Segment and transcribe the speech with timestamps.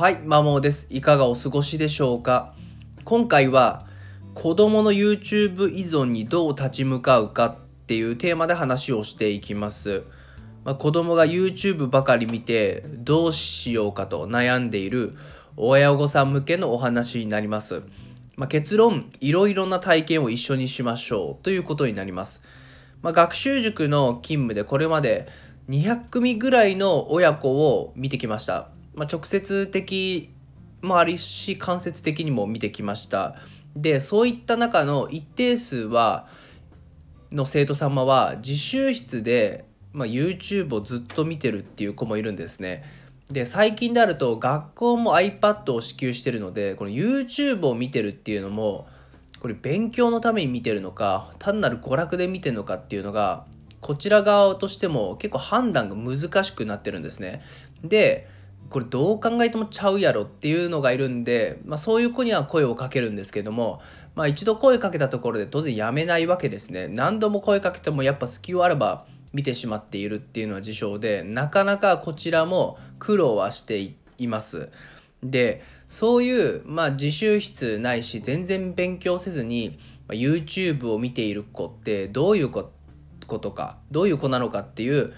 [0.00, 0.86] はい、マモです。
[0.88, 2.54] いかがお過ごしでしょうか？
[3.04, 3.86] 今回は
[4.32, 10.04] 子供の YouTube 依存にどう立ち向かうかっていうテーマで話をしていきます。
[10.64, 15.18] まあ、子供が YouTube ばかり見てどうしようかと悩んでいる
[15.58, 17.82] 親御さん向けのお話になります。
[18.36, 22.40] まあ、結論、いろいろな体験を一緒にしましょうということになります。
[23.02, 25.28] まあ、学習塾の勤務でこれまで
[25.68, 28.70] 200組ぐらいの親子を見てきました。
[28.94, 30.30] まあ、直接的
[30.82, 33.36] もあるし間接的にも見てきました。
[33.76, 36.26] でそういった中の一定数は
[37.30, 42.82] の生徒様は自習室で、まあ、YouTube をずっと見てるっていう子もいるんですね。
[43.30, 48.88] で最近であると学校も iPad を支給してるのでこの YouTube を見てるっていうのも
[49.38, 53.46] これ勉強のために見てるのか単なる娯楽で見てるのかっていうのが
[53.80, 57.42] こちら側としても結構判断が難しくなってるんですね。
[57.84, 58.28] で
[58.70, 63.82] これどう考えてもちゃうやろっていうのがいるんで、まあ、そういう子には声をかけるんですけども、
[64.14, 66.86] まあ、一度声かけたところで当然やめないわけですね。
[66.86, 74.70] 何度も声かけてもやっぱ隙をあれば見てしまっているっていうのは事象でなかなかこちらも苦労はしています。
[75.22, 82.70] でそういう、まあ、自習室ないし全然勉強せずに、YouTube を見ている子ってどういうこ
[83.26, 85.14] とかどういう子なのかっていう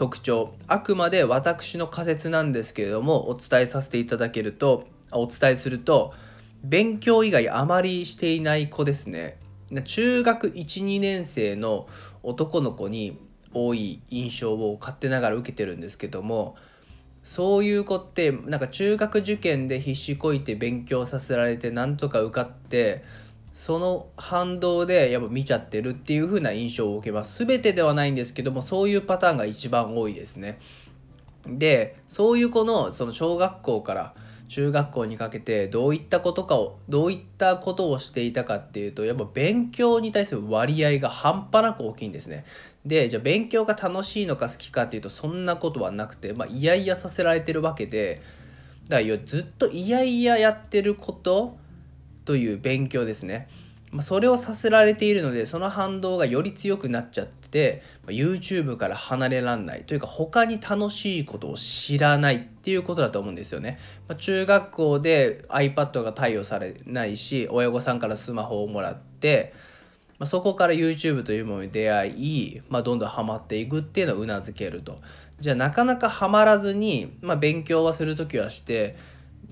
[0.00, 0.54] 特徴。
[0.66, 6.14] あくまで私の仮説なんですけれどもお伝えさせていただけるとお伝えすると
[6.64, 9.36] 勉強以外あまりしていない子ですね。
[9.84, 11.86] 中学12年生の
[12.22, 13.18] 男の子に
[13.52, 16.56] 多い印象を勝手ながら受けてるんですけども
[17.22, 23.04] そういう子ってなんか中学受験で必死こいて勉強させられてなんとか受かって
[23.52, 27.44] その反動でやっぱ見ちゃってるっていう風な印象を受けます。
[27.44, 30.58] 全てではないんですけどもそういうパターンが一番多いですね。
[31.46, 34.14] でそういう子のその小学校から
[34.48, 42.44] 中学校にかけてどういったことかをどういったことをしていたかっていうとやっぱ勉強に対する割合が半端なく大きいんですね。
[42.84, 48.22] でじゃあ勉強が楽しいのか好きかっていうとそんなことはなくてまあいやいやさせられてるわけで
[48.88, 51.58] だからずっといやいややってること
[52.30, 53.48] という勉強ですね。
[53.90, 63.80] まそれをさせられているのでその反動がより強くなっちゃってま YouTube から離れらんないというか他に楽しいことを知らないっていうことだと思うんですよね。
[64.06, 69.52] ま中学校で iPad が貸与されないし親御さんからスマホをもらって
[70.20, 75.00] まそこから YouTube というものに出会い、まあ、どんどんハマっていくっていうのをうなずけると。
[75.40, 78.94] じゃあなかなかハマらずに、ま、勉強はする時はして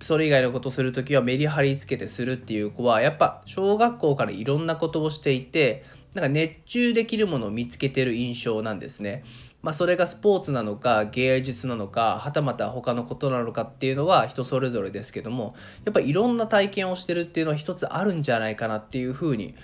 [0.00, 5.84] それ以外のことする時はメリハリつけてするっていう子はやっぱ小学校からいろんなことをしていて
[6.14, 9.24] なんか熱中できるものを見つけてる印象なんですね。
[9.62, 19.56] まあ、それがスポーツなのか芸術なのかはたまた他のことなのかっていうのは人それぞれですけどもやっぱいろんな体験をしてるっていうのは一つあるんじゃないかなっていうふうに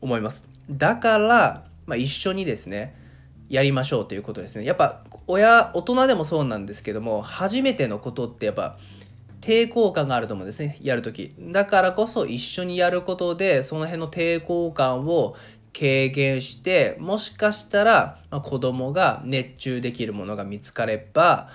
[0.00, 0.44] 思います。
[0.70, 2.94] だから、まあ、一緒にですね
[3.48, 4.64] やりましょうということですね。
[4.64, 8.78] やっぱ親大人でもそうなんですけども初めてのことってやっぱ
[9.46, 15.36] 抵抗感があると思うんですねやるときだからこそ一緒にやることでその辺の抵抗感を
[15.72, 21.48] 軽減してもしかしたら、まあ、子供が熱中できるものが見つかれば、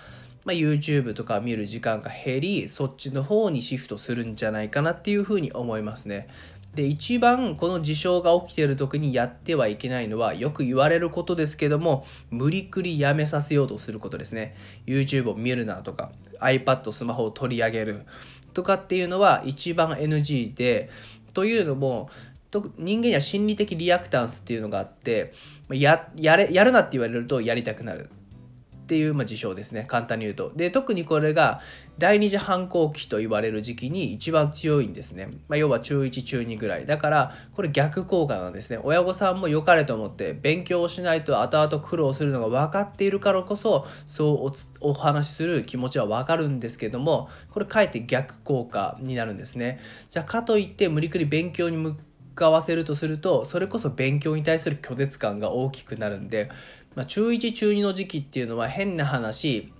[0.46, 6.30] まあ、YouTube とか見る時間が減りそっちの方にシフトするんじゃないかなっていうふうに思いますね。
[6.76, 14.56] で一番この事象が起きている時にやってはいけないのはよく言われることですけども無理くりやめさせようとすることですね。
[14.86, 18.06] YouTube を見るなとか iPad スマホを取り上げる
[18.54, 20.90] とかっていうのは一番 NG で
[21.34, 22.10] というのも
[22.78, 25.34] 人間には心理的リアクタンスっていうのがあって
[25.70, 28.10] ややれやるなって言われるとやりたくなる。
[28.92, 29.86] っていう、まあ、事象ですね。
[29.88, 30.52] 簡単に言うと。
[30.54, 31.62] で特にこれが
[31.98, 36.86] 第二次反抗期と言われる時期に一番強いんですね、まあ、要は中1中2ぐらい。
[36.86, 38.78] だからこれ逆効果なんですね。
[38.84, 44.52] 親御さんも良かれと思って勉強をしないと後々苦労するのが分かっているからこそそう
[44.82, 49.80] お話しする気持ちは分かるんですけどもこれかえって逆効果になるんですね。
[50.10, 51.96] じゃあかといって無理くり勉強に向
[52.36, 56.50] かわせるとするとそれこそ勉強に対する拒絶感が大きくなるんで
[56.96, 59.72] まあ、中1中2の時期っていうのは変な話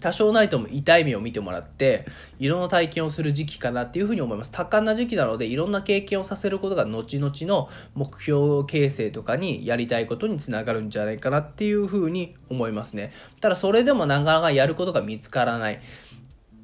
[0.00, 2.06] 多少なりとも痛い目を見てもらって
[2.38, 4.52] いろんな体験をする時期かなっていうふうに思います。
[4.52, 13.12] 多感な時期なのでいろんな経験をさせることが後々の目標形成とかにやりたいことにつながるんじゃないかなっていうふうに思いますね。
[13.40, 15.80] ただそれでもなかなかやることが見つからない。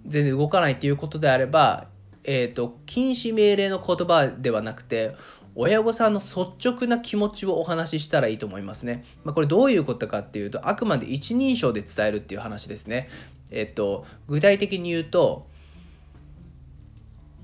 [0.06, 1.88] 全然動かないっていうことであれば
[2.24, 5.14] えーと、禁止命令の言葉ではなくて
[5.54, 9.04] 親御さんの率直な気持ちをお話ししたらいいと思いますね。
[9.22, 13.08] まあ、これどういうことかっていうとあくまで一人称で伝えるっていう話ですね。
[13.50, 15.46] えっと具体的に言うと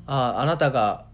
[0.06, 1.04] ああなたが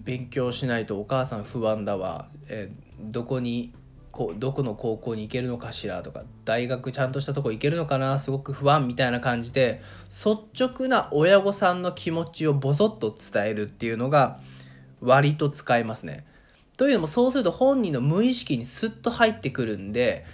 [0.00, 2.70] 勉強しないとお母さん不安だわ、え
[3.00, 3.74] どこに
[4.16, 14.40] こうどこの高校に行けるのかしらとか大学ちゃんとしたとこ行けるのかなすごく不安みたいな感じで率直な親御さんの気持ちをボソッと伝えるっていうのが
[15.02, 16.24] 割と使えますね。
[16.78, 20.24] というのもそうすると本人の無意識にスッと入ってくるんで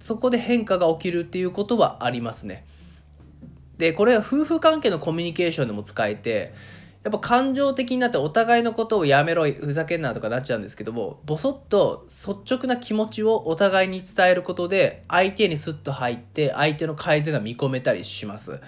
[0.00, 2.64] そこで変化が起きるっていうことはありますね。
[3.76, 6.52] でこれは夫婦関係のコミュニケーションでも使えて
[7.04, 18.60] やっぱ感情的になってお互いのことをやめろふざけんなとかなっちゃうんですけどもボソッと率直な気持ちをお互いに伝えることで相手にスッと入って相手の改善が見込めたりします。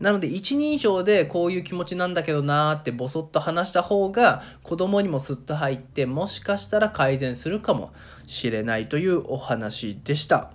[0.00, 7.94] なので一人称でこういう気持ちなんだけどなーってボソッと話した方が子供にもスッと入ってもしかしたら改善するかも
[8.26, 10.50] しれないというお話でした。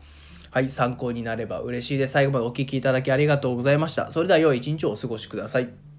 [0.52, 2.14] はい参考になれば嬉しいです。
[2.14, 4.12] 最後までお聴きいただきありがとうございました。
[4.12, 5.91] それでは良い一日をお過ごしください。